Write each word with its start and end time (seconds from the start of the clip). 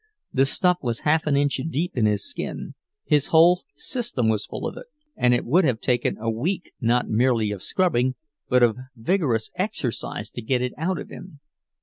The 0.33 0.47
stuff 0.47 0.79
was 0.81 1.01
half 1.01 1.27
an 1.27 1.35
inch 1.37 1.61
deep 1.69 1.95
in 1.95 2.07
his 2.07 2.27
skin—his 2.27 3.27
whole 3.27 3.61
system 3.75 4.29
was 4.29 4.47
full 4.47 4.65
of 4.65 4.75
it, 4.75 4.87
and 5.15 5.31
it 5.31 5.45
would 5.45 5.63
have 5.63 5.79
taken 5.79 6.17
a 6.17 6.27
week 6.27 6.71
not 6.81 7.07
merely 7.07 7.51
of 7.51 7.61
scrubbing, 7.61 8.15
but 8.49 8.63
of 8.63 8.77
vigorous 8.95 9.51
exercise, 9.57 10.31
to 10.31 10.41
get 10.41 10.63
it 10.63 10.73
out 10.75 10.97
of 10.97 11.09
him. 11.09 11.39